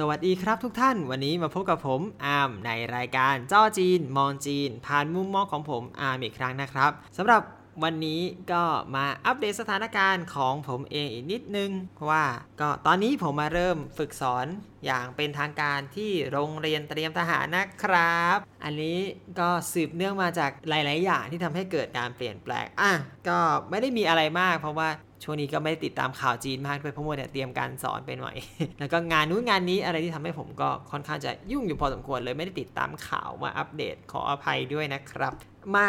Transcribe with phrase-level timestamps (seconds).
[0.00, 7.42] สวัสดีครับทุกท่านวันนี้มาพบกับผมอาร์มในรายการจ้อจีน มองจีน ผ่านมุมมองของผมอาร์มอีกครั้งนะครับสำหรับ
[7.84, 8.20] วันนี้
[8.52, 8.64] ก็
[8.94, 12.24] มาอัปเดตสถานการณ์ของผมเองอีกนิดนึงเพราะว่า
[12.60, 14.46] ก็ตอนนี้ผมมาเริ่มฝึกสอน
[14.86, 18.98] อย่างเป็นทางการที่โรงเรียนเตรียมทหารนะครับ อันนี้
[19.40, 22.92] ก็สืบเนื่องมาจากหลาย ๆ อย่างที่ทำให้เกิดการเปลี่ยนแปลงอะ
[23.28, 23.38] ก็
[23.70, 24.88] ไม่ได้มีอะไรมาก เพราะว่า
[25.22, 28.36] ช่วงนี้ก็ไม่ได้ติดตามข่าวจีนมากด้วยเพราะว่าเนี่ยเตรียมการสอนไปหน่อย
[28.78, 35.32] แล้วก็งานนู้นงานนี้อะไรที่ทำให้ผมก็ค่อนข้างจะยุ่งอยู่พอสมควรเลยไม่ได้ติดตามข่าวมาอัปเดตขออภัยด้วยนะครับ
[35.74, 35.86] มา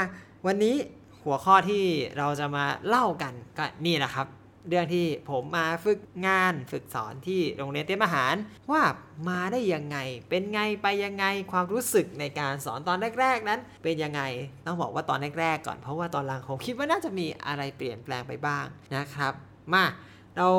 [0.48, 0.76] วันนี้
[1.23, 1.84] หัวข้อที่
[2.17, 4.27] เราจะมาเล่ากันก็นี่แหละครับ
[4.68, 8.36] เรื่องที่ผมมาฝึกงานฝึกสอนที่โรงเรียนเตรียมอาหาร
[8.72, 8.84] ว่า
[9.30, 9.98] มาได้ยังไง
[10.30, 14.22] เป็นไงไปยังไงความรู้สึกในการสอนตอนแรก ๆ นั้น เป็นยังไง
[14.66, 18.66] ต้องบอกว่าตอนแรกๆก่อนเพราะว่าตอนหลังผมคิดว่าน่าจะมีอะไรเปลี่ยนแปลงไปบ้าง
[18.96, 19.34] นะครับ
[19.74, 19.86] มา
[20.38, 20.50] เรา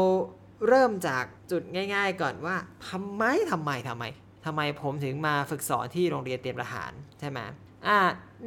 [0.69, 1.63] เริ่มจากจุด
[1.95, 2.57] ง่าย ๆ ก่อนว่า
[2.89, 4.05] ทำไมทำไมทำไม
[4.47, 7.39] ทำไมผมถึงมาฝึกสอนที่โรงเรียนเตรียมทหารใช่ไหม
[7.87, 7.99] อ่า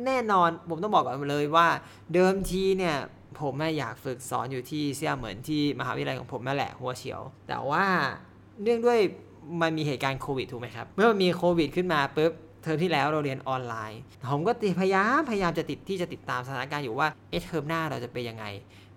[0.05, 1.67] แน่นอนผมต้องบอกก่อนเลยว่า
[2.13, 2.97] เดิมทีเนี่ย
[3.39, 7.85] ผมไม่อยากฝึกสอนอยู่ที่เซี่ยเหมือนที่มหาวิทยาลัยของผมนั่นแหละหัวเฉียว แต่ว่า
[8.63, 8.99] เนื่องด้วย
[9.61, 12.31] มันมีเหตุการณ์โควิดถูกไหมครับ เมื่อมีโควิดขึ้นมาปุ๊บ
[12.63, 13.99] เทอมที่แล้วเราเรียนออนไลน์
[14.31, 18.45] ผมก็พยายามพยายามจะติดที่จะติดตามสถานการณ์อยู่ว่าเอเทอมหน้าเราจะเป็นยังไง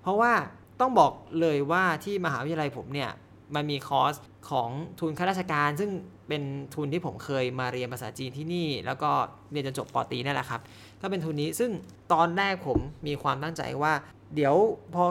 [0.02, 0.32] เพราะว่า
[0.80, 3.10] ต้องบอกเลยว่าที่มหาวิทยาลัยผมเนี่ย
[3.54, 4.14] มันมีคอร์ส
[4.50, 4.68] ของ
[5.00, 5.90] ทุนข้าราชการ ซึ่ง
[6.28, 6.42] เป็น
[6.74, 9.10] ทุนที่ผมเคยมาเรียนภาษาจีนที่นี่ แล้วก็
[9.52, 10.60] เรียนจนจบปตีนั่นแหละครับ
[11.00, 11.70] ก็เป็นทุนนี้ซึ่ง
[12.12, 13.92] ตอนแรกผมมีความตั้งใจว่า
[14.34, 14.54] เดี๋ยว
[14.94, 15.04] พอ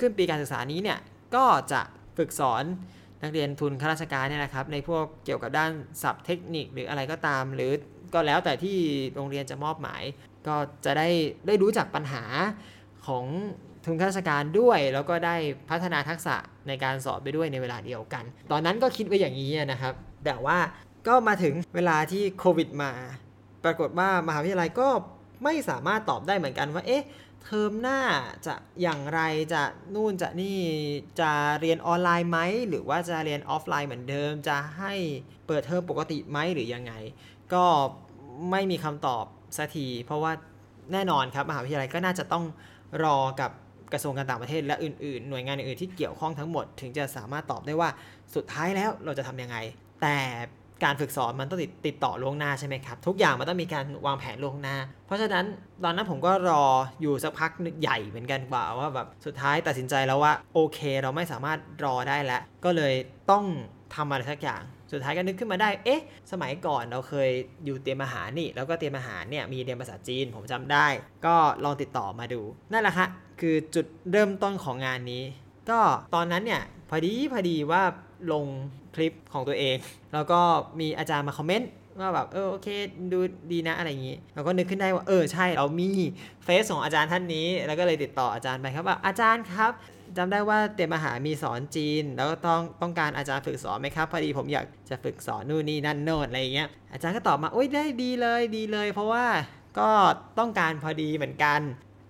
[0.00, 0.98] ขึ้นปีการศึกษานี้เนี่ย
[1.34, 1.80] ก็จะ
[2.16, 2.64] ฝึกสอน
[3.22, 7.72] นักเรียนทุนข้าราชการเนี่ยนะครับในพวกเกี่ยวกับด้านศัพท์เทคนิคหรืออะไรก็ตาม หรือ
[8.14, 8.76] ก็แล้วแต่ที่
[9.14, 10.02] โรงเรียนจะมอบหมาย
[10.46, 11.08] ก็จะได้
[11.46, 12.24] ได้รู้จักปัญหา
[13.06, 13.24] ของ
[13.84, 15.36] ทุนข้าราชการด้วย แล้วก็ได้
[15.70, 16.36] พัฒนาทักษะ
[16.68, 19.94] ในการสอบไปด้วยในเวลาเดียวกัน ตอนนั้นก็คิดไว้อย่างนี้นะครับ
[20.24, 20.58] แต่ว่า
[21.08, 22.90] ก็มาถึงเวลาที่โควิดมา
[23.64, 24.88] ปรากฏว่ามหาวิทยาลัยก็
[25.44, 27.04] ไม่สามารถตอบได้เหมือนกันว่าเอ๊ะ
[27.50, 28.00] เทอมหน้า
[28.46, 29.20] จะอย่างไร
[29.52, 29.62] จะ
[29.94, 30.58] นู่นจะนี่
[31.20, 32.38] จะเรียนออนไลน์ไหม
[32.68, 34.92] หรือว่าจะเรียนออฟไลน์เหมือนเดิม จะให้
[35.46, 36.92] เปิดเทอมปกติไหมหรือยังไง
[37.54, 37.64] ก็
[38.50, 39.24] ไม่มีคำตอบ
[39.56, 40.32] สักทีเพราะว่า
[40.92, 42.44] แน่นอนครับมหาวิทยาลัยก็น่าจะต้อง
[43.04, 43.50] รอกับ
[43.92, 47.88] กระทรวงการต่างประเทศและอื่นๆ หน่วยงานอื่นๆที่เกี่ยวข้องทั้งหมด ถึงจะสามารถตอบได้ว่า
[48.34, 49.56] สุดท้ายแล้วเราจะทำยังไง
[50.02, 50.18] แต่
[50.84, 55.44] การฝึกสอนมันต้องติดติดต่อล่วงหน้าใช่ไหมครับ ทุกอย่างมันต้องมีการวางแผนล่วงหน้า เพราะฉะนั้น
[55.84, 56.64] ตอนนั้นผมก็รอ
[57.02, 57.50] อยู่สักพัก
[57.80, 62.94] ใหญ่เหมือนกันกว่าว่าแบบสุดท้ายตัดสินใจแล้วว่าโอเค เราไม่สามารถรอได้แล้ว ก็เลย
[63.30, 63.44] ต้อง
[63.94, 64.62] ทำอะไรสักอย่าง
[64.92, 66.02] สุดท้ายก็นึกขึ้นมาได้ เอ๊ะ
[66.32, 67.30] สมัยก่อนเราเคย
[67.64, 70.86] อยู่เตรียมอาหารนี่ แล้วก็เตรียมอาหารเนี่ย มีเรียนภาษาจีน ผมจำได้
[71.26, 71.34] ก็
[71.64, 72.40] ลองติดต่อมาดู
[72.72, 73.06] นั่นแหละค่ะ
[73.40, 75.22] คือจุดเริ่มต้นของงานนี้
[75.70, 75.80] ก็
[76.14, 77.82] ตอนนั้นเนี่ย พอดีพอดีว่า
[78.32, 78.44] ลง
[78.94, 79.76] คลิปของตัวเอง
[80.14, 80.40] แล้วก็
[80.80, 82.68] มีอาจารย์มาคอมเมนต์ว่าแบบเออโอเค
[83.12, 83.18] ดู
[83.52, 85.90] ดีนะอะไรอย่างนี้เราก็นึกขึ้นได้ว่าเออใช่เรามี
[86.44, 89.72] เฟซของอาจารย์ท่านนี้ แล้วก็เลยติดต่ออาจารย์ไปครับว่าอาจารย์ครับ
[90.16, 99.24] จำได้ว่าเตรียมอาหามีสอนจีน แล้วก็ต้องต้องการอาจารย์ฝึกสอนไหมครับพอดีผมอยากจะฝึกสอนนู่นนี่นั่นโน่นอะไรอย่างเงี้ยอาจารย์ก็ตอบมาโอ้ยได้ดีเลยดีเลย เพราะว่า
[99.78, 99.90] ก็
[100.38, 101.60] ต้องการพอดีเหมือนกัน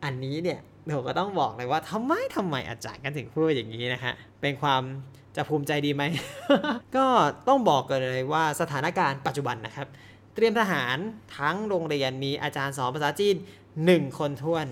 [0.05, 0.61] อันนี้เนี่ย
[0.97, 4.83] ผมก็ต้องบอกเลยว่าทำไมทำไมอาจารย์กันถึงพูดอย่างนี้นะฮะเป็นความ
[5.39, 6.03] จะภูมิใจดีไหม
[6.97, 7.07] ก็
[7.49, 9.89] ต้องบอกกันเลยว่าสถานการณ์ปัจจุบันนะครับ
[10.35, 10.97] เตรียมทหาร
[11.39, 13.37] ทั้งโรงเรียนมีอาจารย์สอนภาษาจีน
[13.77, 14.67] 1 คนท้วน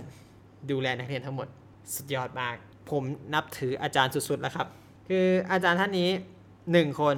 [0.70, 1.48] ดูแลนักเรียนทั้งหมด
[1.94, 2.56] สุดยอดมาก
[2.90, 3.02] ผม
[3.34, 4.66] นับถืออาจารย์สุดๆแล้วครับ
[5.08, 6.10] คืออาจารย์ท่านนี้
[6.54, 7.16] 1 คน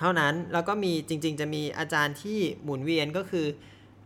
[0.00, 3.46] เท่านั้นแล้วก็มีจริง ๆ จะมีอาจารย์ที่หมุนเวียนก็คือ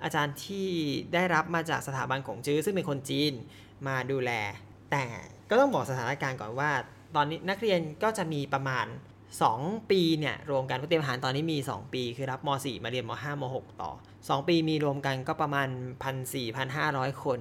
[0.05, 0.69] อาจารย์ที่
[1.15, 3.33] ได้รับมาจากสถาบันของจื้อซึ่งเป็นคนจีน
[3.87, 4.31] มาดูแล
[4.91, 5.05] แต่
[5.51, 6.73] ก็ต้องบอกสถานการณ์ก่อนว่า
[7.17, 8.87] ตอนนี้นักเรียนก็จะมีประมาณ
[9.39, 13.91] 2 ปีเนี่ยรวมกันเตรียมทหารตอนนี้มี 2 ปี คือรับม .4 มาเรียนม .5 ม .6 ต่อ
[14.21, 15.69] 2 ปีมีรวมกันก็ประมาณ
[16.47, 17.39] 1,400-1,500 คน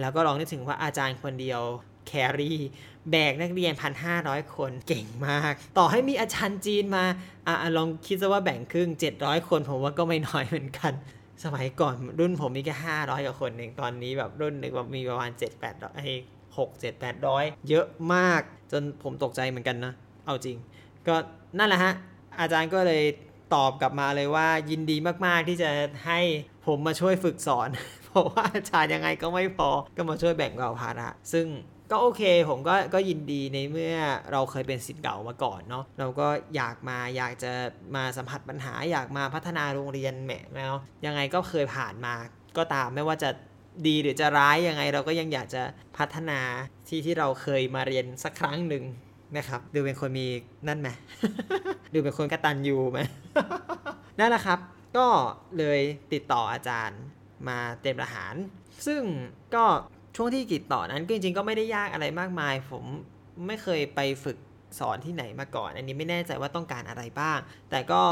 [0.00, 1.60] แล้วก็ลองนึกถึงว่าอาจารย์คนเดียว
[2.06, 2.58] แครี่
[3.10, 3.72] แบกนักเรียน
[4.14, 7.04] 1,500 คนเก่งมาก ต่อให้มีอาจารย์จีนมา
[7.46, 8.88] อะลองคิดซะว่าแบ่งครึ่ง
[9.18, 10.92] 700 คนผมว่าก็ไม่น้อยเหมือนกัน
[11.44, 18.42] สมัยก่อนรุ่นผมมีแค่500กว่าคนเองตอนนี้แบบรุ่นหนึ่งแบบมีประมาณ7-800 6 7 8 0 0 เยอะมาก
[18.72, 19.92] จนผมตกใจเหมือนกันนะ
[20.26, 20.56] เอาจริง
[21.08, 21.14] ก็
[21.58, 21.92] นั่นแหละฮะ
[22.40, 23.04] อาจารย์ก็เลย
[23.54, 25.70] ตอบกลับมาเลยว่ายินดีมาก ๆ ที่จะ
[26.06, 26.20] ให้
[26.66, 27.68] ผมมาช่วยฝึกสอน
[28.06, 31.46] เพราะว่าอาจารย์ยังไงก็ไม่พอก็มาช่วยแบ่งเบาภาระซึ่ง
[31.90, 33.96] ก็โอเคผมก็ก็ยินดีในเมื่อ
[34.32, 37.52] เราเคยเป็นสิทธิ์เก่ามาก่อนเนาะเราก็อยากมาอยากจะ
[37.96, 40.74] มาสัมผัสปัญหาอยากมาพัฒนาโรงเรียนแหมแล้ว
[41.06, 42.14] ยังไงก็เคยผ่านมา
[42.56, 43.30] ก็ตามไม่ว่าจะ
[43.86, 45.62] ดีหรือจะร้ายยังไง เราก็ยังอยากจะ
[45.96, 46.40] พัฒนา
[46.88, 48.84] ที่ที่เราเคยมาเรียนสักครั้งหนึ่ง
[49.36, 50.26] นะครับ ดูเป็นคนมี
[50.68, 50.88] นั่นไหม
[51.94, 52.98] ดูเป็นคนกระตันยูไหม
[54.18, 54.58] นั่นแหละครับ
[54.96, 55.06] ก็
[55.58, 55.80] เลย
[56.12, 57.00] ติดต่ออาจารย์
[57.48, 58.34] มาเตรียมทหาร
[58.86, 59.02] ซึ่ง
[59.54, 59.64] ก็
[60.16, 62.84] ช่วงที่ติดต่อนั้นก็จริงๆก็ไม่ได้ยากอะไรมากมาย ผม
[63.46, 64.36] ไม่เคยไปฝึก
[64.78, 67.38] สอนที่ไหนมาก่อน อันนี้ไม่แน่ใจว่าต้องการอะไรบ้าง
[67.70, 68.02] แต่ก็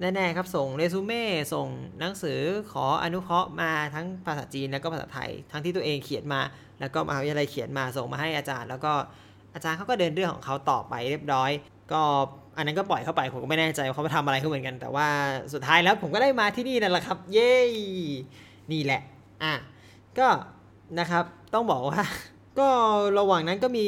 [0.00, 1.24] แน่ๆครับส่งเรซูเม่
[1.54, 1.68] ส่ง
[2.00, 2.40] หนังสือ
[2.72, 6.40] ขออนุเคราะห์มาทั้งภาษาจีนแล้วก็ภาษาไทย ทั้งที่ตัวเองเขียนมา
[6.80, 8.92] แล้วก็มหาวิทยาลัยเขียนมาส่งมาให้อาจารย์ แล้วก็
[9.54, 11.50] อาจารย์เขาก็เดินเรื่องของเขาต่อไปเรียบร้อย
[11.92, 12.02] ก็
[12.56, 15.08] อันนั้นก็ปล่อยเข้าไปผมก็ไม่แน่ใจว่าเขาไปทำอะไรเขาเหมือนกัน แต่ว่า
[15.52, 17.54] สุดท้ายแล้วผมก็ได้มาที่นี่นั่นแหละครับ เย้
[18.72, 19.02] นี่แหละ
[19.42, 19.54] อะ
[20.18, 20.28] ก็
[20.98, 21.24] นะครับ
[21.54, 22.02] ต้องบอกว่า
[22.58, 22.68] ก็
[23.18, 23.86] ระหว่างนั้นก็มี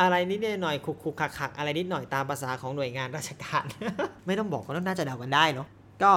[0.00, 3.64] อะไรนิดหน่อยคุกคุกคักคักอะไรนิดหน่อยตามภาษาของหน่วยงานราชการ
[4.26, 5.66] ไม่ต้องบอกก็น่าจะเดากันได้เนาะ
[6.02, 6.12] ก็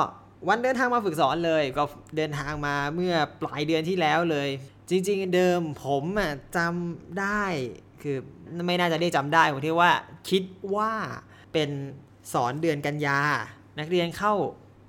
[0.48, 1.84] วันเดินทางมาฝึกสอนเลย ก็
[2.18, 4.50] เดินทางมาเมื่อปลายเดือนที่แล้วเลย
[4.90, 7.44] จริง ๆ เดิมผมอะจำได้
[8.02, 8.18] คือ
[8.68, 9.94] ไม่น่าจะเรียกจำได้ผมที่ว่า
[10.30, 10.44] คิด
[10.76, 10.92] ว่า
[11.54, 11.70] เป็น
[12.34, 13.20] สอนเดือนกันยา
[13.80, 14.34] นักเรียนเข้า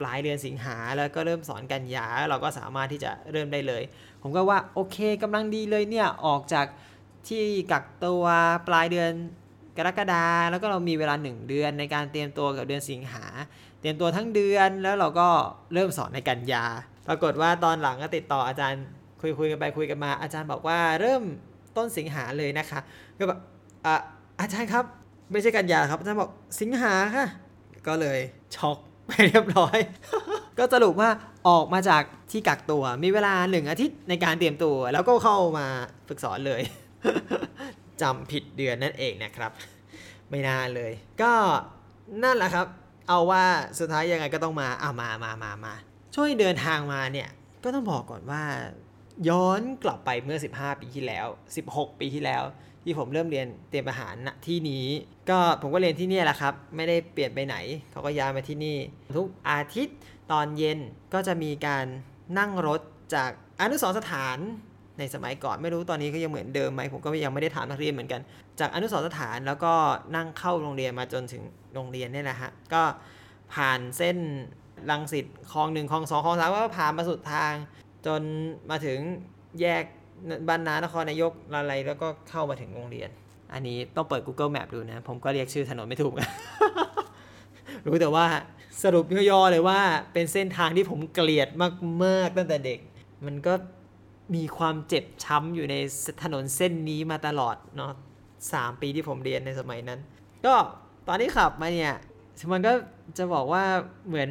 [0.00, 3.82] ปลายเดือนสิงหาแล้วก็เริ่มสอนกันยาเราก็สามารถที่จะเริ่มได้เลย
[4.22, 6.66] ผมก็ว่าโอเคกำลังดีเลยเนี่ยออกจาก
[7.28, 8.24] ที่กักตัว
[8.68, 9.12] ปลายเดือน
[9.76, 13.24] กรกฎาแล้วก็เรามีเวลา 1 เดือนในการเตรียมตัวกับเดือนสิงหา
[13.80, 15.28] เตรียมตัวทั้งเดือนแล้วเราก็
[15.74, 16.64] เริ่มสอนในกันยา
[17.08, 18.82] ปรากฏว่าตอนหลังก็ติดต่ออาจารย์
[19.20, 21.22] คุยคุยกันไปคุยกันมา อาจารย์บอกว่าเริ่ม
[21.76, 22.80] ต้นสิงหาเลยนะคะ
[23.18, 23.38] ก็แบบ
[23.86, 23.94] อะ
[24.40, 24.84] อาจารย์ครับ
[25.32, 26.30] ไม่ใช่กันยาครับอาจารย์บอก
[26.60, 27.26] สิงหาค่ะ
[27.86, 28.18] ก็เลย
[28.56, 29.78] ช็อกไปเรียบร้อย
[30.58, 31.10] ก็สรุปว่า
[31.48, 35.66] ออกมาจากที่กักตัวมีเวลาหนึ่งอาทิตย์ในการเตรียมตัว แล้วก็เข้ามา
[36.08, 36.62] ฝึกสอนเลย
[38.02, 39.50] จำผิดเดือนนั่นเองนะครับ
[40.30, 40.92] ไม่น่าเลย
[41.22, 41.32] ก็
[42.22, 42.66] นั่นแหละครับ
[43.08, 43.44] เอาว่า
[43.78, 45.74] สุดท้ายยังไงก็ต้องมาเอามามามามา
[46.14, 47.28] ช่วยเดินทางมาเนี่ย
[47.64, 48.42] ก็ต้องบอกก่อนว่า
[49.28, 51.26] ย้อนกลับไปเมื่อ 15 ปีที่แล้ว
[51.64, 52.42] 16 ปีที่แล้ว
[52.84, 54.86] ที่ผมเริ่มเรียนเตรียมอาหารณที่นี้
[55.30, 57.56] ก็ผมก็เรียนที่นี่แหละครับ ไม่ได้เปลี่ยนไปไหน
[57.90, 58.76] เขาก็ย้ายมาที่นี่
[59.16, 59.98] ทุกอาทิตย์
[60.32, 60.78] ตอนเย็น
[61.14, 61.84] ก็จะมีการ
[62.38, 62.80] นั่งรถ
[63.14, 63.30] จาก
[63.60, 64.38] อนุสรสถาน
[65.00, 68.20] ในสมัยก่อนไม่รู้ตอนนี้ก็ยังเหมือนเดิมไหมผมก็ยังไม่ได้ถามนักเรียนเหมือนกัน
[68.60, 69.72] จากอนุสรสถานแล้วก็
[70.16, 71.42] นั่งเข้าโรงเรียนมาจนถึง
[71.74, 72.82] โรงเรียนนี่แหละฮะก็
[73.54, 74.16] ผ่านเส้น
[74.90, 77.52] ลังสิตคลองหนึ่งคลองสองคลองสามก็ผ่านมาสุดทาง
[78.06, 78.22] จน
[78.70, 78.98] มาถึง
[79.60, 79.84] แยก
[80.48, 83.10] บรรณานครนายกอะไรแล้วก็เข้ามาถึงโรงเรียน
[83.52, 86.14] อันนี้ต้องเปิด Google Map ดูนะ ผมก็เรียกชื่อถนนไม่ถูก
[87.86, 88.26] รู้แต่ว่า
[88.82, 89.80] สรุปย่อๆเลยว่า
[90.12, 91.48] เป็นเส้นทางที่ผมเกลียด
[92.04, 92.78] มากๆตั้งแต่เด็ก
[93.26, 93.54] มันก็
[94.34, 95.74] มีความเจ็บช้ำอยู่ใน
[96.22, 97.92] ถนนเส้นนี้มาตลอดเนาะ
[98.52, 100.00] สามปีที่ผมเรียนในสมัยนั้น
[100.46, 100.54] ก็
[101.08, 101.94] ตอนที่ขับมาเนี่ย
[102.52, 102.72] มันก็
[103.18, 103.64] จะบอกว่า
[104.08, 104.30] เหมือน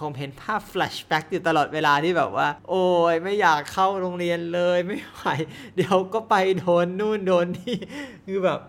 [0.00, 5.28] ผมเห็นภาพแฟลชแบ็กอยู่ตลอดเวลาที่แบบว่า โอ้ยไม่อยากเข้าโรงเรียนเลยไม่ไหว
[5.76, 7.76] เดี๋ยวก็ไปโดนนู่นโดนนี่
[8.28, 8.60] คือแบบ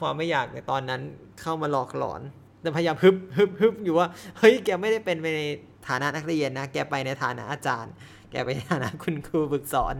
[0.00, 1.00] ความไม่อยากในตอนนั้น
[1.40, 2.20] เข้ามาหลอกหลอน
[2.60, 4.06] แต่พยายามฮึบฮึบฮึบอยู่ว่า
[4.38, 5.40] เฮ้ยแกไม่ได้เป็นไปใน
[5.88, 7.92] ฐานะนักเรียนนะ แกไปในฐานะอาจารย์
[8.34, 9.94] แกไปนฐานะคุณครูฝึกสอน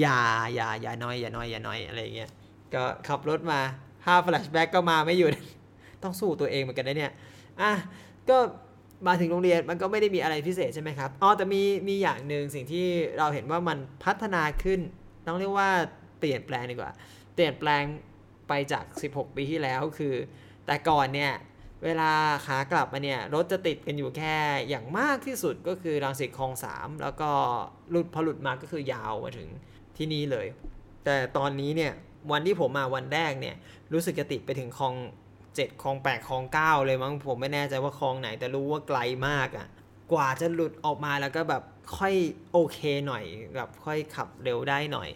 [0.00, 0.20] อย่า
[0.54, 2.30] อย่าอย่าน้อยอย่าน้อยอย่าน้อยอะไรเงี้ย
[2.74, 3.60] ก็ขับรถมา
[4.04, 5.32] ภาพ flashback ก็มาไม่หยุด
[6.02, 7.12] ต้องสู้ตัวเองเหมือนกันนะเนี่ย
[7.60, 7.72] อะ
[8.28, 8.36] ก็
[9.06, 12.86] มาถึงโรงเรียนมันก็ไม่ได้มีอะไรพิเศษใช่ไหมครับอ๋อแต่มีมีอย่างหนึ่งสิ่งที่
[13.18, 14.80] เราเห็นว่ามันพัฒนาขึ้น
[15.26, 15.70] ต้องเรียกว่า
[16.18, 16.92] เปลี่ยนแปลงดีกว่า
[17.34, 17.82] เปลี่ยนแปลง
[18.48, 20.14] ไปจาก 16 ปีที่แล้วคือ
[20.66, 21.32] แต่ก่อนเนี่ย
[21.84, 22.10] เวลา
[22.46, 24.36] ขากลับมาเนี่ยรถจะติดกันอยู่แค่
[24.68, 27.30] อย่างมากที่สุดก็คือรังสิตคลองสามแล้วก็
[27.90, 29.48] หลุดพอหลุดมาก็คือยาวมาถึง
[29.96, 30.46] ที่นี่เลย
[31.04, 31.92] แต่ตอนนี้เนี่ย
[32.32, 33.56] วันที่ผมมาวันแรกเนี่ย
[33.92, 34.94] รู้สึกจะติดไปถึงคลอง
[35.54, 39.66] เจ็ดคลองแปดคลองเก้าเลยมั้งผมไม่แน่ใจว่าคลองไหนแต่รู้ว่าไกลมากอะ่ะ
[40.12, 41.62] กว่าจะหลุดออกมาแล้วก็แบบ
[41.96, 42.14] ค่อย
[42.52, 43.24] โอเคหน่อย
[43.56, 45.08] แบบค่อยขับเร็วได้หน่อย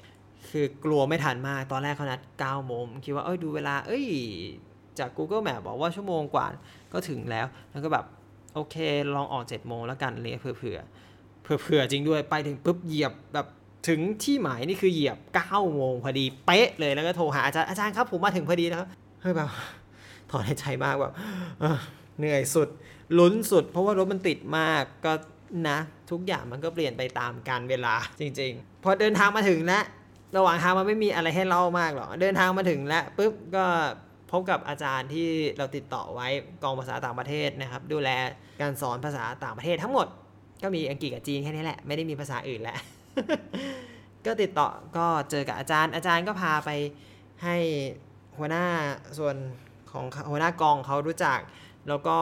[0.51, 4.07] คือกลัวไม่ทันมากตอนแรกเขานัด9โมงคิดว่าเอ้ยดูเวลา เอ้ย
[5.00, 6.47] จาก Google Map บอกว่าชั่วโมงกว่า
[6.93, 8.05] ก็ถึงแล้ว แล้วก็แบบ
[8.55, 8.76] โอเค
[9.14, 10.78] ลองออก7โมงแล้วกันเลยเผื่อเผื่อ
[11.43, 13.47] เผื่อเผื่อจริงด้วยไปถึงปุ๊บเหยียบแบบ
[13.88, 18.88] ถึงที่หมายนี่คือเหยียบ9โมงพอดีเป๊ะเลยแล้วก็โทรหาอาจารย์อาจารย์ครับผมมาถึงพอดีนะครับ
[19.21, 19.49] เฮ้ยแบบ
[20.31, 21.12] ถอนหายใจมากแบบ
[22.19, 22.69] เหนื่อยสุด
[23.19, 25.12] ลุ้นสุด เพราะว่ารถมันติดมากก็
[25.69, 25.78] นะ
[26.11, 29.85] ทุกอย่างมันก็เปลี่ยนไปตามการเวลาจริง ๆ พอเดินทางมาถึงแล้ว
[30.37, 33.64] ระหว่างทางมันไม่มีอะไรให้เล่ามากหรอกเดินทางมาถึงแล้วปุ๊บก็
[34.30, 36.28] พบกับอาจารย์ที่เราติดต่อไว้
[36.62, 38.11] กองภาษาต่างประเทศนะครับ ดูแล
[38.61, 40.06] การสอนภาษาต่างประเทศทั้งหมด
[40.62, 42.78] ก็มีอังกฤษกับจีนแค่นี้แหละ ไม่ได้มีภาษาอื่นแล้ว
[44.26, 46.70] ก็ติดต่อก็เจอกับอาจารย์ อาจารย์ก็พาไป
[47.44, 47.56] ให้
[48.38, 48.66] หัวหน้า
[49.18, 49.37] ส่วน
[49.90, 51.38] ของหัวหน้ากองเขารู้จัก
[51.88, 52.18] แล้วก็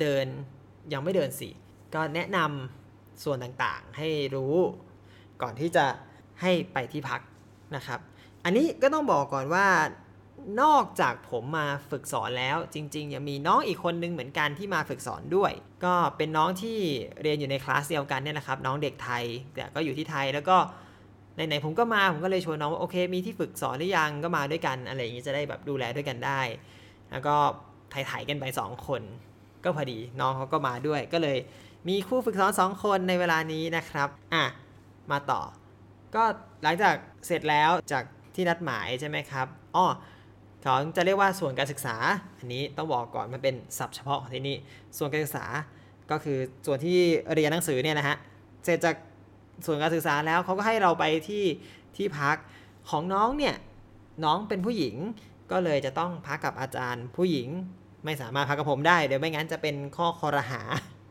[0.00, 0.26] เดิน
[0.92, 1.48] ยังไม่เดินสิ
[1.94, 4.54] ก็แนะนำส่วนต่างๆให้รู้
[5.42, 5.84] ก่อนที่จะ
[6.40, 7.20] ให้ไปที่พัก
[7.76, 8.00] นะครับ
[8.44, 9.66] อันนี้ก็ต้องบอกก่อนว่า
[10.60, 15.52] นอกจากผมมาฝึกสอนแล้ว จริงๆยังมีน้องอีกคนนึงเหมือนกันที่มาฝึกสอนด้วย
[15.84, 16.78] ก็เป็นน้องที่
[17.22, 19.24] เรียนอยู่ในคลาสเดียวกันเนี่ยนะครับ น้องเด็กไทย
[19.54, 20.56] แต่ก็อยู่ที่ไทยแล้วก็
[21.34, 26.40] ไหนๆผมก็มาผมก็เลยชวนน้องว่าโอเค มีที่ฝึกสอนหรือยังก็มาด้วยกันอะไรอย่างนี้จะได้แบบดูแลด้วยกันได้
[27.10, 27.34] แล้วก็
[27.92, 29.02] ถ่ายๆกันไป2คน
[29.64, 31.38] ก็พอดีน้องเขาก็มาด้วย ก็เลย
[31.88, 34.44] มีคู่ฝึกสอน 2 คนในเวลานี้นะครับอะ
[35.10, 35.42] มาต่อ
[36.14, 36.22] ก็
[36.62, 36.94] หลังจาก
[37.26, 39.86] เสร็จแล้วจากที่นัดหมายใช่ไหมครับอ้อ
[40.64, 41.96] เขาจะเรียกว่าส่วนการศึกษา
[42.38, 44.56] อันนี้ต้องบอกก่อนมันเป็นศัพท์เฉพาะของที่นี่
[44.98, 45.46] ส่วนการศึกษา
[46.10, 46.98] ก็คือส่วนที่
[47.34, 48.16] เรียนหนังสือเนี่ยนะฮะ
[48.64, 48.96] เสร็จจาก
[49.66, 51.44] ส่วนการศึกษาแล้วเขาก็ให้เราไปที่
[51.96, 52.36] ที่พัก
[52.90, 53.54] ของน้องเนี่ย
[54.24, 54.96] น้องเป็นผู้หญิง
[55.50, 57.48] ก็เลยจะต้องพักกับอาจารย์ผู้หญิง
[58.04, 60.60] ไม่สามารถพักกับผมได้ เดี๋ยวไม่งั้นจะเป็นข้อคอรหา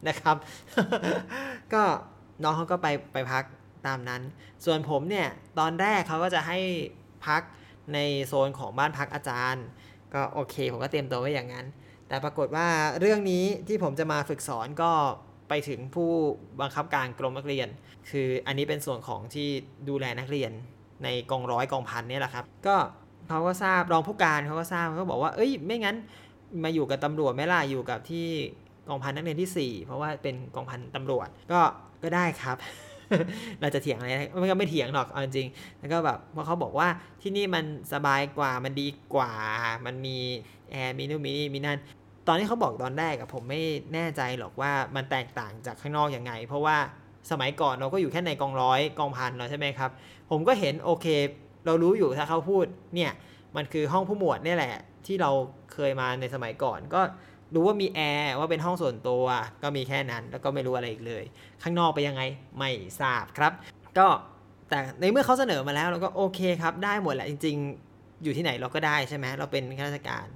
[0.07, 0.35] นะครับ
[1.73, 1.83] ก็
[2.43, 3.43] น้องเขาก็ไปไปพัก
[3.87, 4.21] ตามนั้น
[4.65, 5.27] ส่วนผมเนี่ย
[5.59, 6.59] ตอนแรกเขาก็จะให้
[7.27, 7.41] พัก
[7.93, 9.65] ในโซนของบ้านพักอาจารย์
[10.13, 11.65] ก็โอเค ผมก็เตรียมตัวไว้อย่างนั้น
[12.07, 12.67] แต่ปรากฏว่า
[12.99, 14.91] เรื่องนี้ที่ผมจะมาฝึกสอนก็
[15.49, 16.11] ไปถึงผู้
[16.61, 17.67] บังคับการกรมนักเรียน
[18.09, 19.47] คืออันนี้เป็นส่วนของที่
[19.89, 20.51] ดูแลนักเรียน
[21.03, 22.75] ในกองร้อยกองพันนี่แหละครับ ก็
[23.27, 25.95] เขาก็ทราบรองผู้การเขาก็ทราบเขาก็บอกว่า เอ้ย ไม่งั้น
[26.63, 28.27] มาอยู่กับตำรวจไม่ล่ะอยู่กับที่
[28.89, 31.61] กองพันนักเรียนที่ 4 เพราะว่าเป็นกองพันตำรวจก็
[32.03, 32.57] ก็ได้ครับ
[33.61, 34.07] เราจะเถียงอะไร
[34.41, 35.47] มันก็ไม่เถียงหรอกเอาจริง
[35.79, 36.87] แล้วก็แบบพราะเขาบอกว่า
[37.21, 39.31] ที่นี่มันสบายกว่ามันดีกว่า
[39.85, 40.17] มันมี
[40.71, 41.77] แอร์มีนู่นมีนี่มีนั่น
[42.27, 43.61] ตอนที่เขาบอกตอนแรกอะผมไม่
[43.93, 46.77] แน่ใจหรอกว่ามันแตกต่างจากข้างนอกอยังไง เพราะว่า
[47.31, 49.91] สมัยก่อนเราก็อยู่แค่ในกองร้อยกองพันเนาะใช่ไหมครับ
[50.29, 51.07] ผมก็เห็นโอเค
[51.65, 53.11] เรารู้อยู่ถ้าเขาพูดเนี่ย
[53.55, 55.31] มันคือห้องผู้หมวดนี่แหละ ที่เรา
[55.73, 57.01] เคยมาในสมัยก่อนก็
[57.53, 59.23] รู้ว่ามีแอร์ว่าเป็นห้องส่วนตัว
[59.63, 61.23] ก็มีแค่นั้น แล้วก็ไม่รู้อะไรอีกเลย
[61.63, 62.21] ข้างนอกไปยังไง
[62.57, 63.51] ไม่ทราบครับ
[63.97, 64.07] ก็
[64.69, 67.57] แต่ในเมื่อเขาเสนอมาแล้วเราก็โอเคครับได้หมดแหละจริง
[67.89, 70.27] ๆ อยู่ที่ไหนเราก็ได้ใช่ไหมเราเป็นข้าราชการ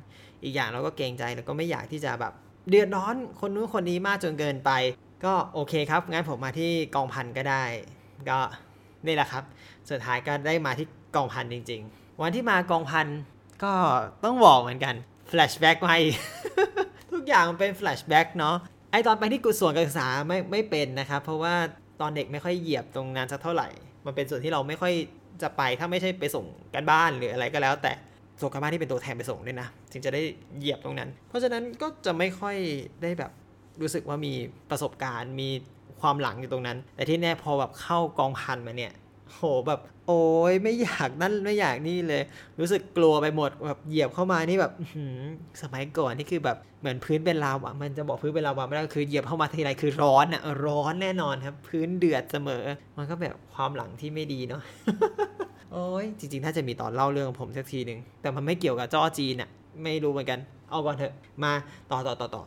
[0.43, 2.33] อีกอย่างเราก็เกรงใจเราก็ไม่อยากที่จะแบบ
[2.69, 4.71] เดือดร้อนคนนู้นคนนี้มากจนเกินไป
[5.25, 7.63] ก็โอเคครับงั้นผมมาที่กองพันก็ได้
[8.29, 8.39] ก็
[9.05, 9.43] นี่แหละครับ
[9.89, 13.07] สุดท้ายก็ได้มาที่กองพันจริง ๆ วันที่มากองพัน
[13.63, 13.73] ก็
[14.23, 14.95] ต้องบอกเหมือนกัน
[15.29, 15.95] flashback มา
[17.27, 18.55] อีกทุกอย่างมันเป็น flashback เนาะ
[18.91, 21.55] ไอตอนไปที่ส่วนการศึกษาไม่ไม่เป็นนะครับ เพราะว่า
[22.01, 23.67] ตอนเด็กไม่ค่อยเหยียบตรงนั้นสักเท่าไหร่
[24.05, 24.93] มันเป็นส่วนที่เราไม่ค่อย
[25.41, 27.93] จะไปถ้าไม่ใช่ไปส่งการบ้านหรืออะไรก็แล้ว แต่
[28.41, 30.21] ส่งการบ้านที่เป็นตัวแทนไปส่งด้วยนะถึงจะได้
[30.57, 32.55] เหยียบตรงนั้น เพราะฉะนั้นก็จะไม่ค่อย
[33.01, 33.31] ได้แบบ
[33.81, 34.33] รู้สึกว่ามี
[34.69, 35.49] ประสบการณ์มี
[36.01, 38.93] ความหลังอยู่ตรงนั้น แต่ที่แน่พอแบบเข้ากองพันมาเนี่ย
[39.35, 42.23] โหแบบโอ้ยไม่อยากนั่นไม่อยากนี่เลย
[42.59, 44.73] รู้สึกกลัวไปหมดแบบเหยียบเข้ามานี่แบบ
[45.61, 52.63] สมัยก่อนนี่คือแบบเหมือนพื้นเป็นลาวะมันจะบอกพื้นเป็นลาวะไม่ได้คือเหยียบเข้ามาทีไรคือร้อนอะร้อนแน่นอนครับ พื้นเดือดเสมอ
[52.97, 54.61] มันก็แบบความหลังที่ไม่ดีเนาะ
[55.71, 59.49] โอ้ยจริงๆ ถ้าจะมีตอนเล่าเรื่องของผมสักทีหนึ่งแต่มันไม่เกี่ยวกับจ้อจีนอะ
[59.83, 60.39] ไม่รู้เหมือนกัน
[60.71, 61.51] เอาก่อนเถอะมา
[61.91, 62.43] ต่อต่อต่อต่อ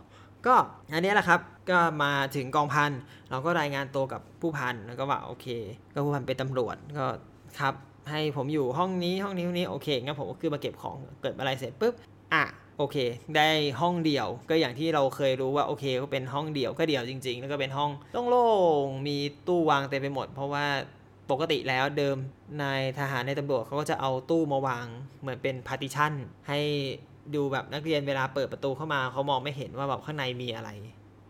[0.47, 0.55] ก็
[0.93, 2.91] อันนี้แหละครับก็มาถึงกองพัน
[3.31, 5.47] เราก็รายงานตัวกับผู้พันแล้วก็ว่าโอเค
[5.95, 7.07] ก็ผู้พันเป็นตำรวจก็
[7.61, 7.75] ครับ
[8.11, 11.95] ให้ผมอยู่ห้องนี้ห้องนี้ห้องนี้โอเคงั้นผมก็คือมาเก็บของเกิดอะไรเสร็จปุ๊บ
[12.35, 12.45] อะ
[12.79, 12.97] โอเค
[13.37, 13.49] ได้
[13.81, 17.91] ห้องเดี่ยวก็อย่างที่เราเคยรู้ว่าโอเคก็เป็นห้องเดี่ยวก็เดี่ยวจริง ๆ แล้วก็เป็นห้อง
[18.31, 18.49] โล่
[18.85, 19.17] งๆมี
[19.47, 20.67] ตู้วางเต็มไปหมด เพราะว่า
[21.31, 22.17] ปกติแล้วเดิม
[22.63, 24.87] นายทหารนายตำรวจเขาก็จะเอาตู้มาวาง
[25.21, 26.13] เหมือนเป็น partition
[26.49, 26.61] ให้
[27.35, 30.71] ดูแบบนักเรียนเวลาเปิดประตูเข้ามาเขามองไม่เห็นว่าแบบข้างในมีอะไร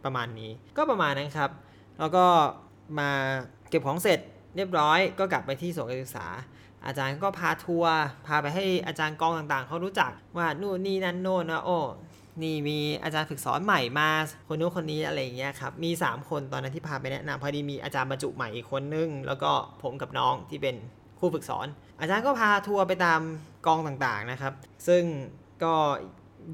[0.04, 1.50] ประมาณนี้ ก็ประมาณนั้นครับ
[1.98, 2.24] แล้วก็
[2.98, 3.10] มา
[3.70, 4.20] เก็บของเสร็จ
[4.56, 6.26] เรียบร้อยก็กลับไปที่ส่วนการศึกษา
[6.86, 7.94] อาจารย์ก็พาทัวร์
[8.26, 11.78] พาไปให้อาจารย์กองต่างๆเขารู้จักว่านู่นนี่นั่นโน่นนะโอ้
[12.42, 14.08] นี่มีอาจารย์ฝึกสอนใหม่มา
[14.48, 19.50] คนนู้นคนนี้อะไรอย่างเงี้ยครับมี 3 คนตอนนั้นที่พาไปแนะนำพอดีมีอาจารย์บรรจุใหม่อีกคนนึง แล้วก็
[19.82, 20.76] ผมกับน้องที่เป็น
[21.18, 21.66] ครูฝึกสอน
[22.00, 23.20] อาจารย์ก็พาทัวร์ไปตาม
[23.66, 24.52] กองต่างๆนะครับ
[24.88, 25.02] ซึ่ง
[25.62, 25.72] ก็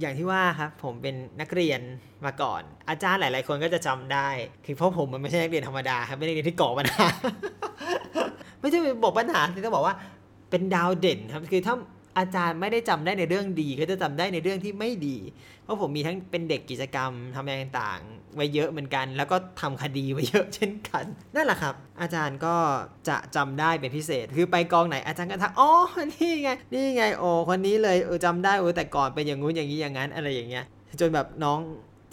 [0.01, 1.81] อย่างที่ว่าครับผมเป็นนักเรียน
[2.25, 4.29] มาก่อน อาจารย์หลาย ๆ คนก็จะจำได้
[4.65, 7.07] คือเพราะผมมันไม่ใช่นักเรียนธรรมดาครับไม่ได้เรียนที่ก่อปัญหา
[8.61, 9.95] ไม่ใช่บอกปัญหาที่ต้องบอกว่า
[10.51, 11.75] เป็นดาวเด่นครับคือถ้า
[12.19, 15.17] อาจารย์ไม่ได้จำได้ในเรื่องดีก็จะจำได้ในเรื่องที่ไม่ดี
[15.65, 21.05] เพราะผมมีทั้งเป็นเด็กกิจกรรมทำอะไรต่างๆ ไว้เยอะเหมือนกัน แล้วก็ทำคดีไว้เยอะเช่นกัน
[21.35, 22.55] นั่นแหละครับ อาจารย์ก็
[23.09, 25.71] จะจำได้เป็นพิเศษ คือไปกองไหนอาจารย์ก็ทักอ๋อ
[26.13, 30.65] นี่ไงนี่ไงโอ้คนนี้เลยเออจำได้โอ้แต่ก่อนเป็นอย่างงู้นอย่างนี้อย่างนั้นอะไรอย่างเงี้ย
[31.01, 31.59] จนแบบน้อง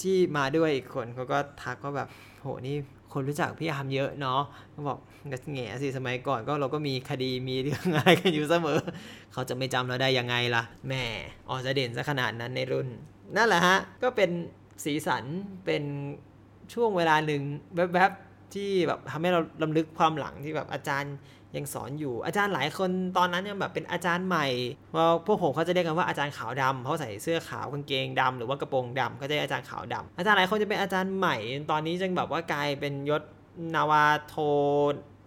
[0.01, 2.07] ที่มาด้วยอีกคนเขาก็ทักว่าแบบ
[2.41, 2.77] โหนี่
[3.13, 4.41] คนรู้จักพี่อาร์มเยอะเนาะ
[4.71, 4.97] เขาบอก
[5.31, 8.79] กแง่สิสมัยก่อนก็เราก็มีคดีมีเรื่องอะไรกันอยู่เสมอ
[9.33, 11.03] เขาจะไม่จำเราได้ยังไงล่ะแม่
[11.49, 12.87] ออจะเด่นซะขนาดนั้นในรุ่น
[13.35, 14.29] นั่นแหละฮะ ก็เป็น
[14.83, 15.23] สีสัน
[15.65, 15.83] เป็น
[16.73, 17.41] ช่วงเวลาหนึ่ง
[17.75, 21.15] แวบๆ ที่แบบทำให้เราลำลึกความหลังที่แบบอาจารย์
[21.55, 24.47] ยังสอนอยู่อาจารย์หลายคนตอนนั้นยังแบบเป็นอาจารย์ใหม่
[24.95, 31.37] ว่าพวกผมเขาจะเรียกกันว่าอาจารย์ขาวดำเพราะใส่เสื้อขาวกางเกงดำหรือว่ากระโปรงดำก็จะอาจารย์ขาวดำอาจารย์หลายคนจะเป็นอาจารย์ใหม่
[31.71, 33.21] ตอนนี้จึงแบบว่ากลายเป็นยศ
[33.75, 34.35] นาวาโท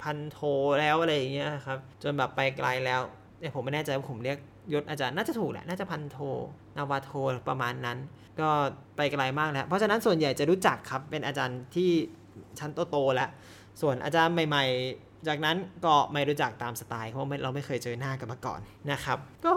[0.02, 0.38] พันโท
[0.80, 3.00] แล้วอะไรอย่างเงี้ยครับจนแบบไปไกลแล้ว
[3.40, 4.38] เนี่ยผมไม่แน่ใจว่าผมเรียก
[4.72, 6.18] ยศอาจารย์น่าจะถูกแหละน่าจะพันโท
[6.76, 7.10] นาวาโท
[7.48, 7.98] ประมาณนั้น
[8.40, 8.48] ก็
[8.96, 11.90] ไปไกลมากแล้วเพราะฉะนั้นส่วนใหญ่จะรู้จักครับเป็นอาจารย์ที่
[12.60, 13.28] ชั้นโตๆแล้ว
[13.80, 14.64] ส่วนอาจารย์ใหม่
[14.96, 18.60] ๆ จากนั้นก็ไม่รู้จักตามสไตล์เพราะเราไม่เคยเจอหน้ากันมาก่อน
[18.90, 19.52] นะครับ ก็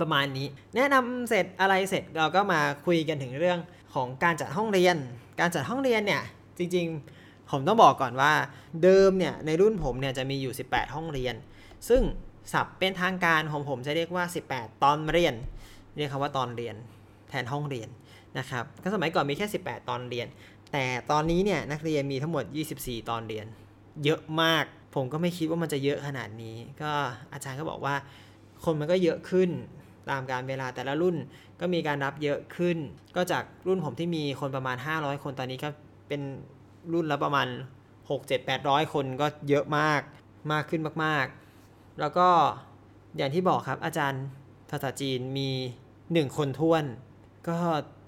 [0.00, 0.46] ประมาณนี้
[0.76, 3.58] แนะนำเสร็จอะไรเสร็จเราก็มาคุยกันถึงเรื่อง
[3.94, 4.96] ของการจัดห้องเรียน
[5.40, 6.22] การจัดห้องเรียนเนี่ย
[6.58, 8.32] จริงๆผมต้องบอกก่อนว่า
[8.82, 11.34] เดิมเนี่ยในรุ่นผมเนี่ยจะมีอยู่ 18 ห้องเรียน
[11.88, 12.02] ซึ่ง
[12.52, 15.34] ศัพท์เป็นทางการของผมจะเรียกว่า 18 ตอนเรียน
[15.96, 16.76] เรียกคำว่าตอนเรียน
[17.28, 17.88] แทนห้องเรียน
[18.38, 20.26] นะครับก็สมัยก่อนมีแค่ 18 ตอนเรียน
[20.76, 22.44] แต่ตอนนี้เนี่ยนักเรียนมีทั้งหมด
[22.76, 23.46] 24 ตอนเรียน
[24.04, 24.64] เยอะมาก
[24.94, 26.92] ผมก็ไม่คิดว่ามันจะเยอะขนาดนี้ ก็
[27.32, 27.94] อาจารย์ก็บอกว่า
[28.64, 29.50] คนมันก็เยอะขึ้น
[30.10, 31.16] ตามการเวลาแต่ละรุ่น
[31.60, 32.76] ก็มีการรับเยอะขึ้น
[33.16, 35.68] ก็จากรุ่นผมที่มีคนประมาณ 500 คนตอนนี้ก็
[36.08, 36.20] เป็น
[36.92, 37.46] รุ่นละประมาณ
[37.90, 40.00] 6 7 800 คนก็เยอะมาก
[40.52, 41.26] มากขึ้นมาก
[41.62, 42.28] ๆ แล้วก็
[43.16, 44.24] อย่างที่บอกครับอาจารย์
[44.70, 45.50] ภาษาจีนมี
[45.94, 46.84] 1 คนท้วน
[47.48, 47.56] ก็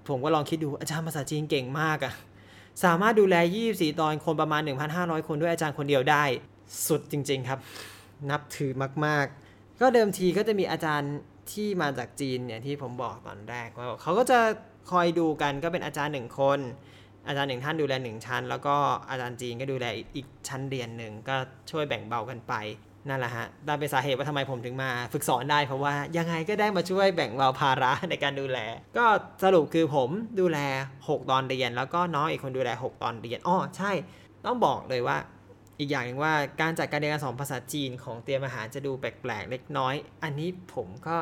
[0.08, 2.14] ผมก็ลองคิดดูอาจารย์ภาษาจีนเก่งมากอะ
[2.84, 3.36] สามารถดูแล
[3.68, 4.62] 24 ตอนคนประมาณ
[4.94, 6.24] 1,500 คนด้วยอาจารย์คนเดียวได้
[6.86, 7.58] สุดจริง ๆ ครับ
[8.30, 8.72] นับถือ
[9.04, 11.14] มาก ๆ ก็เดิมทีก็จะมีอาจารย์
[11.52, 14.38] ที่มาจากจีนเนี่ยที่ผมบอกตอนแรกว่าเขาก็จะ
[14.90, 16.58] คอยดูกันก็เป็นอาจารย์หนึ่งคน
[17.26, 18.76] อาจารย์หนึ่งท่านดูแลหนึ่งชั้น แล้วก็
[19.10, 21.36] อาจารย์จีนก็ดูแลอีกชั้นเรียนหนึ่งก็
[21.70, 22.54] ช่วยแบ่งเบากันไป
[23.08, 28.58] นั่นแหละฮะนั่นเป็นสาเหตุว่าทำไมผมถึงมาฝึกสอนได้เพราะว่ายังไงก็ได้มาช่วยแบ่งเบาภาระในการดูแล
[28.98, 29.06] ก็
[29.44, 30.08] สรุปคือผม
[30.40, 30.58] ดูแล
[30.98, 33.90] 6 ตอนเรียน แล้วก็น้องอีกคนดูแล 6 ตอนเรียนอ๋อใช่
[34.44, 35.16] ต้องบอกเลยว่า
[35.78, 41.16] อีกอย่างหนึ่งว่าการจัดการเรียนการสอนภาษาจีนของเตรียมอาหารจะดูแปลกๆเล็กน้อย อันนี้ผมก็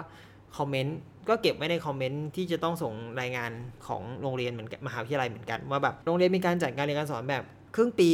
[0.56, 3.50] comment ก็เก็บไว้ใน comment ที่จะต้องส่งรายงาน
[3.86, 8.10] ของโรงเรียนเหมือนกันมหาวิทยาลัยเหมือนกันว่าแบบโรงเรียนมีการจัดการเรียนการสอนแบบครึ่งปี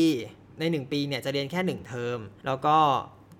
[0.58, 2.76] ใน 1 ปีเนี่ยจะเรียนแค่ 1 เทอม แล้วก็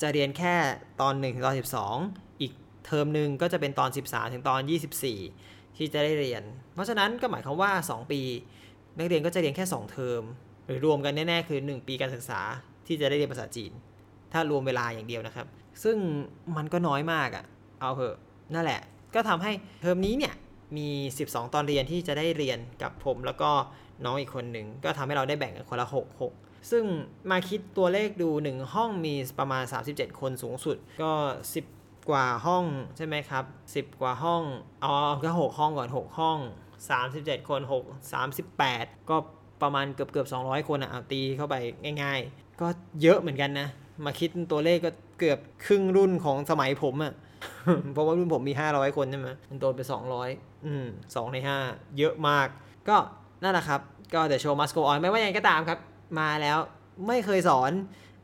[0.03, 0.55] จะเรียนแค่
[1.01, 1.57] ตอน1ถึงตอน
[1.99, 2.53] 12 อีก
[2.87, 4.61] เทอมหนึ่งก็จะเป็นตอน 13 ถึงตอน
[5.19, 6.43] 24 ที่จะได้เรียน
[6.75, 8.21] เพราะฉะนั้นก็หมายความว่า 2 ปี
[8.99, 10.23] นักเรียนก็จะเรียนแค่ 2 เทอม
[10.67, 12.41] หรือรวมกันแน่ๆ คือ 1 ปีการศึกษา
[12.87, 13.73] ที่จะได้เรียนภาษาจีน
[14.33, 15.47] ถ้ารวมเวลาอย่างเดียวนะครับ
[15.83, 15.97] ซึ่ง
[16.57, 17.45] มันก็น้อยมากอะ่ะ
[17.81, 18.17] เอาเหอะ
[18.55, 18.81] นั่นแหละ
[19.15, 20.35] ก็ทำให้เทอมนี้เนี่ย
[20.77, 20.89] มี
[21.21, 23.51] 12 ตอนเรียนที่จะได้เรียนกับผมแล้วก็
[24.05, 26.85] น้องอีกคนหนึ่งก็ทำให้เราได้แบ่งกันคนละ 6 6 ซึ่ง
[27.31, 31.13] มาคิดตัวเลขดู 1 ห้องมีประมาณ 37 คนสูงสุด ก็
[31.65, 32.65] 10 กว่าห้อง
[32.97, 33.45] ใช่ไหมครับ
[33.75, 34.43] 10 กว่าห้อง
[34.85, 34.95] อ๋อ
[35.25, 36.39] ก็6ห้องก่อน 6 ห้อง
[36.99, 38.13] 37 คน 6
[38.63, 39.17] 38 ก็
[39.63, 41.55] ประมาณเกือบเกือบ200 คนอะเอาตีเข้าไป
[42.03, 42.67] ง่าย ๆ ก็
[43.03, 43.69] เยอะเหมือนกันนะ
[44.05, 47.13] มาคิดตัวเลขก็เกือบครึ่งรุ่นของสมัยผมอะ
[47.93, 49.81] เพราะว่ารุ่นผมมี 500 คนใช่ไหมมันโดนไป
[50.23, 51.37] 200 อืม2ใน
[51.69, 52.47] 5 เยอะมาก
[52.89, 52.97] ก็
[53.43, 53.81] นั่นแหละครับ
[54.15, 55.79] ก็เดี๋ยวโชว์มัสโกออนไม่ว่ายังไงก็ตามครับ
[56.19, 56.59] มาแล้ว
[57.07, 57.71] ไม่เคยสอน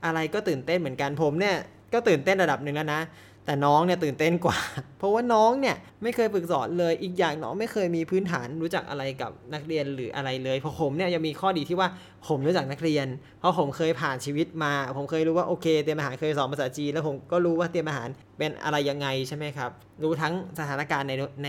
[0.05, 1.57] อะไรก็ตื่นเต้นเหมือนกันผมเนี่ย
[1.93, 3.03] ก็ตื่นเต้นระดับหนึ่งแล้วนะ
[3.49, 4.59] แต่น้องเนี่ยตื่นเต้นกว่า
[4.99, 11.89] เพราะว่าน้องเนี่ยไม่เคยฝึกสอนเลยอีกอย่างน้องไม่เคยมีพื้นฐานรู้จักอะไรกับนักเรียนหรืออะไรเลยเพราะผมเนี่ยยังมีข้อดีที่ว่า
[12.29, 13.07] ผมรู้จักนักเรียน
[13.41, 19.71] เพราะผมเคยผ่านชีวิตมา ผมเคยรู้ว่าโอเคเตรียมอาหารเคยสอนภาษาจีนแล้วผมก็รู้ว่าเตรียมอาหารเป็นอะไรยังไงใช่ไหมครับ
[20.03, 21.13] รู้ทั้งสถานการณ์ใน
[21.45, 21.49] ใน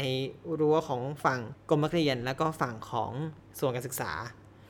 [0.59, 3.11] รั้วของฝั่งกรมนักเรียน แล้วก็ฝั่งของ
[3.59, 4.11] ส่วนการศึกษา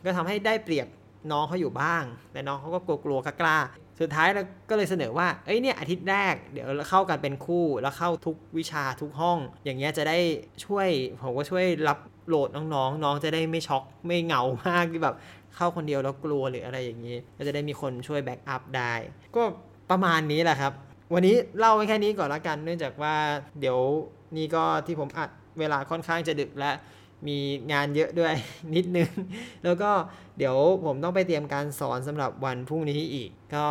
[0.06, 0.88] ก็ทำให้ได้เปรียบ
[1.32, 3.58] น้องเขาอยู่บ้าง แต่น้องเขาก็กลัวกลัวกล้า
[4.02, 10.18] สุดท้ายเราก็เลยเสนอว่า เอ้ยเนี่ยอาทิตย์แรกเดี๋ยวเราเข้ากันเป็นคู่ แล้วเข้าทุกวิชาทุกห้อง อย่างเงี้ยจะได้
[10.66, 10.88] ช่วย
[11.22, 15.16] ผมก็ช่วยรับโหลดน้องๆ น้องจะได้ไม่ช็อกไม่เหงามากที่แบบ
[15.56, 18.94] เข้าคนเดียวแล้วกลัวหรืออะไรอย่างนี้ก็จะได้มีคนช่วยแบ็กอัพได้
[19.36, 19.44] ก็
[19.90, 20.74] ประมาณนี้แหละครับ
[21.14, 23.16] วันนี้เล่าไว้แค่นี้ก่อนละกัน เนื่องจากว่า
[23.60, 23.80] เดี๋ยว
[24.38, 26.76] นี่ก็ที่ผมอัดเวลาค่อนข้างจะดึกแล้ว
[27.28, 27.38] มี
[27.72, 28.34] งานเยอะด้วย
[28.76, 29.10] นิดนึง
[29.64, 29.92] แล้วก็
[30.38, 33.68] เดี๋ยวผมต้องไปเตรียมการสอนสำหรับวันพรุ่งนี้อีก ก็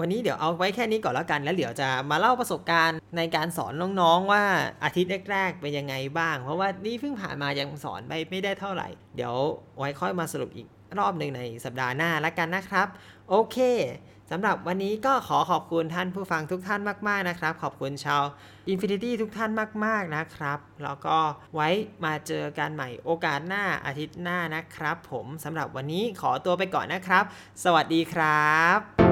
[0.00, 4.42] วันนี้เดี๋ยวเอาไว้แค่นี้ก่อนแล้วกัน แล้วเดี๋ยวจะมาเล่าประสบการณ์ในการสอนน้องๆ ว่า
[4.84, 9.34] อาทิตย์แรกๆเป็นยังไงบ้าง เพราะว่านี่เพิ่งผ่านมายังสอนไปไม่ได้เท่าไหร่ เดี๋ยว
[9.78, 10.66] ไว้ค่อยมาสรุปอีก
[10.98, 12.86] รอบหนึ่งในสัปดาห์หน้าแล้วกันนะครับ
[13.28, 13.58] โอเค
[14.30, 18.22] สำหรับวันนี้ก็ขอขอบคุณท่านผู้ฟังทุกท่านมาก ๆ นะครับ ขอบคุณชาว
[18.72, 19.50] Infinity ทุกท่าน
[19.84, 21.16] มาก ๆ นะครับ แล้วก็
[21.54, 21.68] ไว้
[22.04, 27.24] มาเจอกันใหม่โอกาสหน้าอาทิตย์หน้านะครับ ผมสำหรับวันนี้ขอตัวไปก่อนนะครับ
[27.64, 29.05] สวัสดีครับ